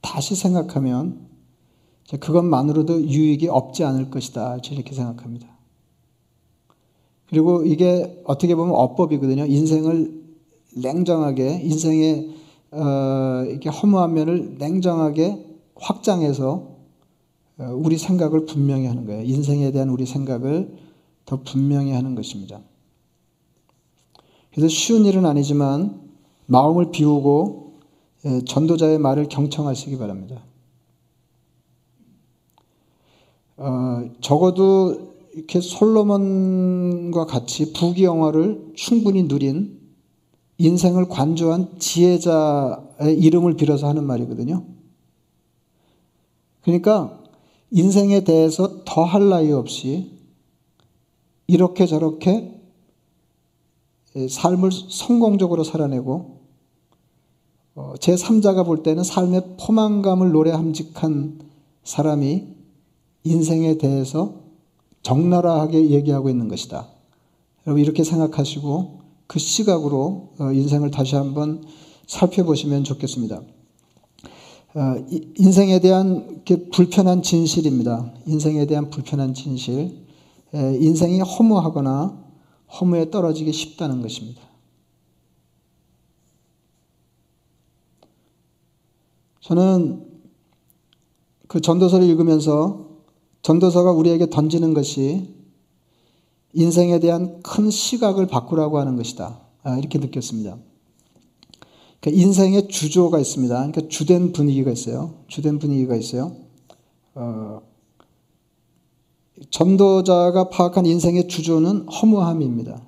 [0.00, 1.25] 다시 생각하면
[2.10, 4.58] 그것만으로도 유익이 없지 않을 것이다.
[4.70, 5.48] 이렇게 생각합니다.
[7.28, 9.46] 그리고 이게 어떻게 보면 어법이거든요.
[9.46, 10.24] 인생을
[10.76, 12.30] 냉정하게, 인생의,
[12.72, 16.76] 어, 이렇게 허무한 면을 냉정하게 확장해서
[17.58, 19.22] 어, 우리 생각을 분명히 하는 거예요.
[19.24, 20.76] 인생에 대한 우리 생각을
[21.24, 22.60] 더 분명히 하는 것입니다.
[24.52, 26.00] 그래서 쉬운 일은 아니지만
[26.46, 27.66] 마음을 비우고
[28.24, 30.42] 예, 전도자의 말을 경청하시기 바랍니다.
[33.56, 39.78] 어, 적어도 이렇게 솔로몬과 같이 부귀영화를 충분히 누린
[40.58, 44.64] 인생을 관조한 지혜자의 이름을 빌어서 하는 말이거든요.
[46.62, 47.22] 그러니까
[47.70, 50.12] 인생에 대해서 더할 나위 없이
[51.46, 52.60] 이렇게 저렇게
[54.28, 56.36] 삶을 성공적으로 살아내고
[57.74, 61.38] 어, 제 3자가 볼 때는 삶의 포만감을 노래 함직한
[61.84, 62.55] 사람이
[63.26, 64.34] 인생에 대해서
[65.02, 66.88] 적나라하게 얘기하고 있는 것이다.
[67.66, 71.64] 여러분 이렇게 생각하시고 그 시각으로 어, 인생을 다시 한번
[72.06, 73.42] 살펴보시면 좋겠습니다.
[74.74, 75.06] 어,
[75.38, 78.12] 인생에 대한 불편한 진실입니다.
[78.26, 80.06] 인생에 대한 불편한 진실.
[80.52, 82.24] 인생이 허무하거나
[82.80, 84.40] 허무에 떨어지기 쉽다는 것입니다.
[89.40, 90.06] 저는
[91.46, 92.85] 그 전도서를 읽으면서
[93.46, 95.32] 전도서가 우리에게 던지는 것이
[96.52, 99.40] 인생에 대한 큰 시각을 바꾸라고 하는 것이다.
[99.62, 100.58] 아, 이렇게 느꼈습니다.
[102.00, 103.54] 그러니까 인생의 주조가 있습니다.
[103.54, 105.14] 그러니까 주된 분위기가 있어요.
[105.28, 106.34] 주된 분위기가 있어요.
[107.14, 107.62] 어,
[109.50, 112.82] 전도자가 파악한 인생의 주조는 허무함입니다.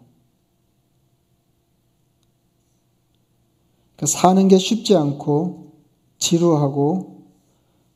[3.94, 5.75] 그러니까 사는 게 쉽지 않고
[6.18, 7.29] 지루하고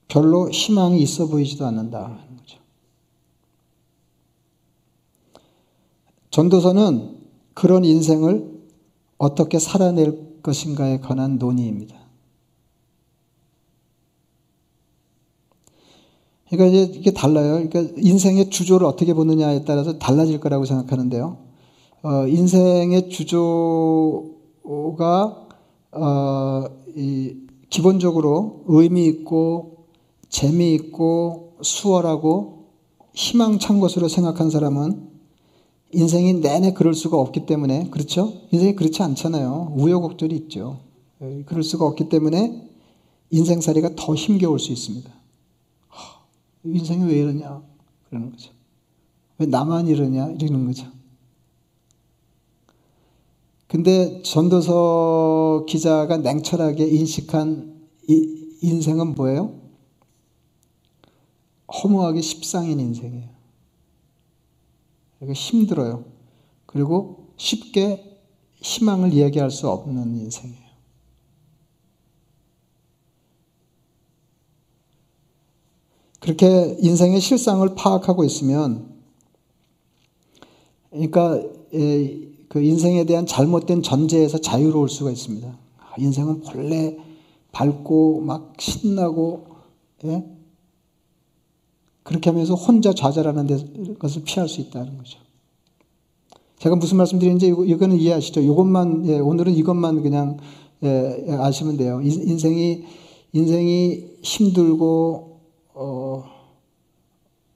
[0.06, 2.30] 별로 희망이 있어 보이지도 않는다.
[6.32, 7.18] 전도서는
[7.54, 8.50] 그런 인생을
[9.18, 11.94] 어떻게 살아낼 것인가에 관한 논의입니다.
[16.48, 17.66] 그러니까 이게 달라요.
[17.66, 21.38] 그러니까 인생의 주조를 어떻게 보느냐에 따라서 달라질 거라고 생각하는데요.
[22.02, 24.26] 어, 인생의 주조가
[25.92, 26.64] 어,
[27.70, 29.86] 기본적으로 의미 있고
[30.28, 32.64] 재미 있고 수월하고
[33.14, 35.11] 희망찬 것으로 생각한 사람은
[35.92, 38.32] 인생이 내내 그럴 수가 없기 때문에 그렇죠?
[38.50, 39.74] 인생이 그렇지 않잖아요.
[39.76, 40.80] 우여곡절이 있죠.
[41.20, 42.68] 예, 그럴 수가 없기 때문에
[43.30, 45.10] 인생살이가 더 힘겨울 수 있습니다.
[46.64, 47.62] 인생이 왜 이러냐?
[48.08, 48.52] 그러는 거죠.
[49.38, 50.30] 왜 나만 이러냐?
[50.40, 50.86] 이러는 거죠.
[53.68, 57.88] 근데 전도서 기자가 냉철하게 인식한
[58.60, 59.54] 인생은 뭐예요?
[61.72, 63.31] 허무하게 십상인 인생이에요.
[65.22, 66.04] 그리고 힘들어요.
[66.66, 68.18] 그리고 쉽게
[68.56, 70.58] 희망을 이야기할 수 없는 인생이에요.
[76.18, 79.00] 그렇게 인생의 실상을 파악하고 있으면,
[80.90, 85.48] 그러니까 그 인생에 대한 잘못된 전제에서 자유로울 수가 있습니다.
[85.48, 86.98] 아, 인생은 본래
[87.52, 89.46] 밝고 막 신나고
[90.04, 90.24] 예?
[92.02, 95.18] 그렇게 하면서 혼자 좌절하는 것을 피할 수 있다는 거죠.
[96.58, 98.40] 제가 무슨 말씀 드리는지 이거는 이해하시죠?
[98.40, 100.36] 이것만 예, 오늘은 이것만 그냥
[100.84, 102.00] 예, 예 아시면 돼요.
[102.02, 102.84] 인 생이
[103.32, 105.40] 인생이 힘들고
[105.74, 106.24] 어,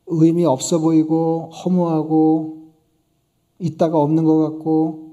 [0.06, 2.72] 의미 없어 보이고 허무하고
[3.58, 5.06] 있다가 없는 것 같고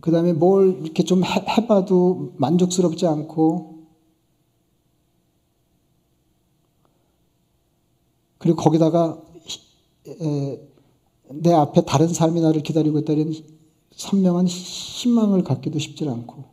[0.00, 3.77] 그 다음에 뭘 이렇게 좀 해, 해봐도 만족스럽지 않고
[8.38, 9.20] 그리고 거기다가
[11.30, 13.34] 내 앞에 다른 삶이 나를 기다리고 있다는
[13.92, 16.44] 선명한 희망을 갖기도 쉽지 않고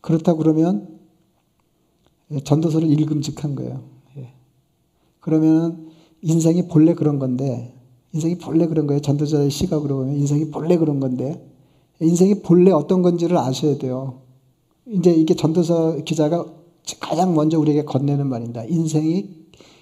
[0.00, 0.98] 그렇다 그러면
[2.44, 3.82] 전도서를 읽음직한 거예요.
[4.18, 4.32] 예.
[5.20, 5.90] 그러면
[6.20, 7.74] 인생이 본래 그런 건데
[8.12, 9.00] 인생이 본래 그런 거예요.
[9.00, 11.50] 전도자의 시각으로 보면 인생이 본래 그런 건데
[12.00, 14.20] 인생이 본래 어떤 건지를 아셔야 돼요.
[14.86, 16.46] 이제 이게 전도서 기자가
[17.00, 18.64] 가장 먼저 우리에게 건네는 말입니다.
[18.64, 19.30] 인생이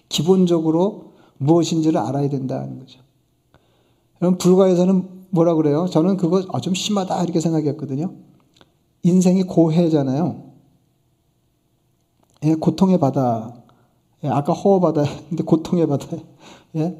[0.08, 3.00] 기본적으로 무엇인지를 알아야 된다는 거죠.
[4.20, 5.86] 여러분, 불가에서는 뭐라 그래요?
[5.90, 8.14] 저는 그거 아, 좀 심하다 이렇게 생각했거든요.
[9.02, 10.52] 인생이 고해잖아요.
[12.44, 13.54] 예, 고통의 바다.
[14.24, 16.06] 예, 아까 허어 바다, 근데 고통의 바다.
[16.76, 16.96] 예?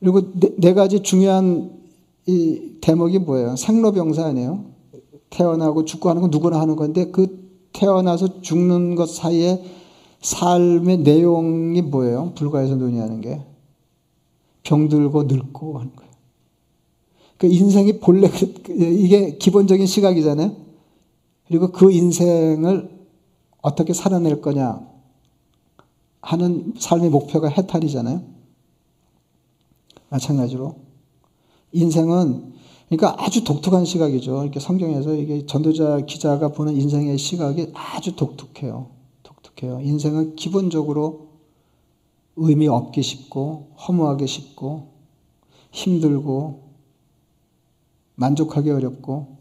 [0.00, 1.78] 그리고 네, 네 가지 중요한
[2.26, 3.56] 이 대목이 뭐예요?
[3.56, 4.77] 생로병사 아니에요?
[5.30, 9.62] 태어나고 죽고 하는 건 누구나 하는 건데 그 태어나서 죽는 것 사이에
[10.20, 12.32] 삶의 내용이 뭐예요?
[12.34, 13.40] 불가에서 논의하는 게
[14.64, 16.12] 병들고 늙고 하는 거예요.
[17.36, 20.56] 그 인생이 본래 그, 이게 기본적인 시각이잖아요.
[21.46, 22.98] 그리고 그 인생을
[23.62, 24.86] 어떻게 살아낼 거냐
[26.20, 28.22] 하는 삶의 목표가 해탈이잖아요.
[30.10, 30.76] 마찬가지로
[31.72, 32.57] 인생은
[32.88, 34.42] 그러니까 아주 독특한 시각이죠.
[34.42, 38.90] 이렇게 성경에서 이게 전도자 기자가 보는 인생의 시각이 아주 독특해요.
[39.22, 39.80] 독특해요.
[39.80, 41.28] 인생은 기본적으로
[42.36, 44.88] 의미 없기 쉽고 허무하기 쉽고
[45.70, 46.68] 힘들고
[48.14, 49.36] 만족하기 어렵고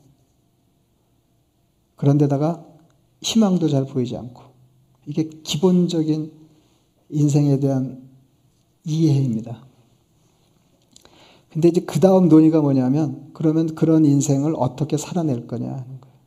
[1.96, 2.66] 그런데다가
[3.22, 4.44] 희망도 잘 보이지 않고
[5.06, 6.32] 이게 기본적인
[7.10, 8.08] 인생에 대한
[8.84, 9.66] 이해입니다.
[11.58, 16.18] 근데 이제 그 다음 논의가 뭐냐면 그러면 그런 인생을 어떻게 살아낼 거냐 하는 거예요.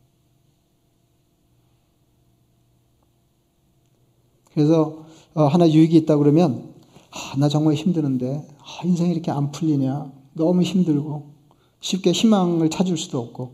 [4.53, 6.75] 그래서 어, 하나 유익이 있다 그러면
[7.13, 11.31] 아, 나 정말 힘드는데 아, 인생이 이렇게 안 풀리냐 너무 힘들고
[11.79, 13.53] 쉽게 희망을 찾을 수도 없고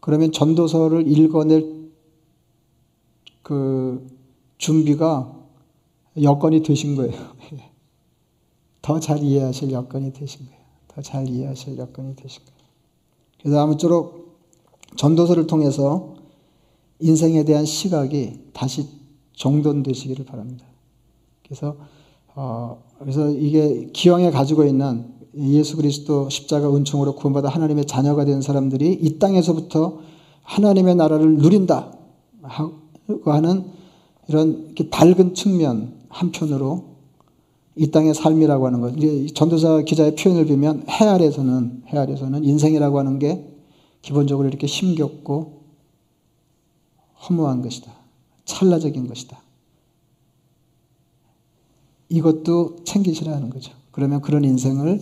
[0.00, 1.90] 그러면 전도서를 읽어낼
[3.42, 4.06] 그
[4.58, 5.34] 준비가
[6.20, 7.18] 여건이 되신 거예요.
[8.82, 10.60] 더 잘 이해하실 여건이 되신 거예요.
[10.88, 12.58] 더 잘 이해하실 여건이 되신 거예요.
[13.40, 14.38] 그래서 아무쪼록
[14.96, 16.14] 전도서를 통해서
[17.00, 18.86] 인생에 대한 시각이 다시
[19.36, 20.66] 정돈되시기를 바랍니다.
[21.44, 21.76] 그래서
[22.34, 28.92] 어, 그래서 이게 기왕에 가지고 있는 예수 그리스도 십자가 은총으로 구원받아 하나님의 자녀가 된 사람들이
[29.00, 30.00] 이 땅에서부터
[30.42, 31.92] 하나님의 나라를 누린다
[33.24, 33.64] 하는
[34.28, 36.91] 이런 밝은 측면 한편으로
[37.76, 38.94] 이 땅의 삶이라고 하는 것.
[39.34, 43.46] 전도사 기자의 표현을 보면 해 아래서는, 해 아래서는 인생이라고 하는 게
[44.02, 45.62] 기본적으로 이렇게 힘겹고
[47.28, 47.92] 허무한 것이다.
[48.44, 49.40] 찰나적인 것이다.
[52.08, 53.72] 이것도 챙기시라 는 거죠.
[53.90, 55.00] 그러면 그런 인생을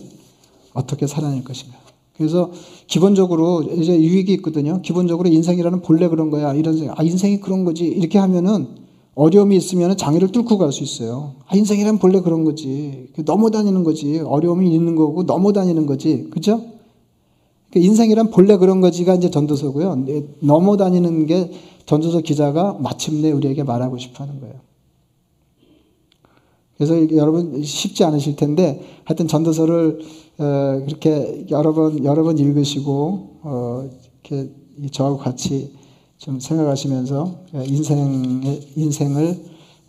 [0.73, 1.77] 어떻게 살아낼 것인가.
[2.15, 2.51] 그래서
[2.87, 4.81] 기본적으로 이제 유익이 있거든요.
[4.81, 6.53] 기본적으로 인생이라는 본래 그런 거야.
[6.53, 6.99] 이런 생각.
[6.99, 7.85] 아, 인생이 그런 거지.
[7.85, 8.80] 이렇게 하면은
[9.15, 11.35] 어려움이 있으면 장애를 뚫고 갈 수 있어요.
[11.47, 13.09] 아, 인생이란 본래 그런 거지.
[13.17, 14.19] 넘어다니는 거지.
[14.19, 16.29] 어려움이 있는 거고 넘어다니는 거지.
[16.29, 16.61] 그죠?
[17.75, 20.05] 인생이란 본래 그런 거지가 이제 전도서고요.
[20.39, 21.51] 넘어다니는 게
[21.85, 24.55] 전도서 기자가 마침내 우리에게 말하고 싶어 하는 거예요.
[26.75, 29.99] 그래서 여러분 쉽지 않으실 텐데 하여튼 전도서를
[30.39, 33.89] 어, 그렇게 여러 번 여러 번 읽으시고 어,
[34.23, 34.51] 이렇게
[34.91, 35.73] 저하고 같이
[36.21, 39.43] 좀 생각하시면서 인생의 인생을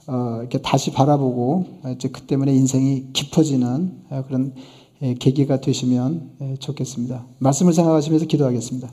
[0.06, 4.54] 어, 이렇게 다시 바라보고 이제 그 때문에 인생이 깊어지는 그런
[5.18, 7.26] 계기가 되시면 좋겠습니다.
[7.38, 8.90] 말씀을 생각하시면서 기도하겠습니다.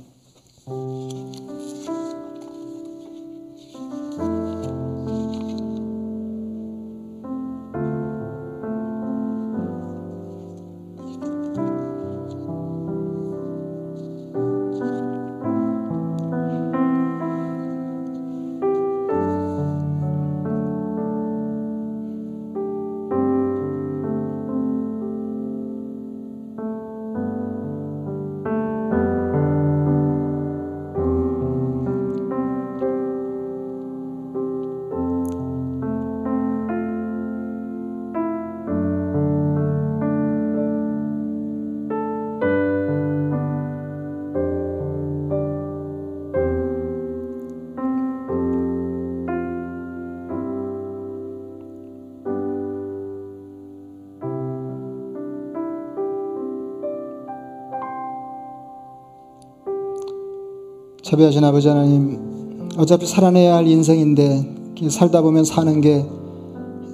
[61.09, 66.05] 자비하신 아버지 하나님, 어차피 살아내야 할 인생인데 살다 보면 사는 게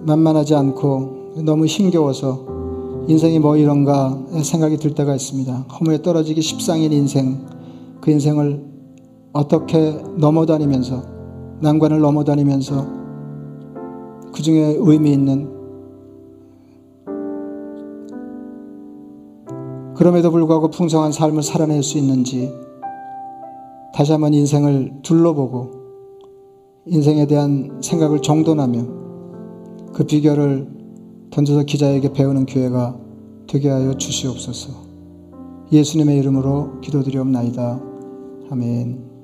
[0.03, 2.45] 만만하지 않고 너무 힘겨워서
[3.09, 5.53] 인생이 뭐 이런가 생각이 들 때가 있습니다.
[5.53, 7.45] 허무에 떨어지기 십상인 인생,
[7.99, 8.63] 그 인생을
[9.33, 11.03] 어떻게 넘어다니면서
[11.59, 12.87] 난관을 넘어다니면서
[14.33, 15.49] 그 중에 의미 있는
[19.93, 22.63] 그럼에도 불구하고 풍성한 삶을 살아낼 수 있는지
[23.95, 25.71] 다시 한번 인생을 둘러보고
[26.85, 28.87] 인생에 대한 생각을 정돈하며
[29.93, 30.67] 그 비결을
[31.31, 32.99] 던져서 기자에게 배우는 기회가
[33.47, 34.73] 되게 하여 주시옵소서.
[35.71, 37.79] 예수님의 이름으로 기도드리옵나이다.
[38.51, 39.14] 아멘.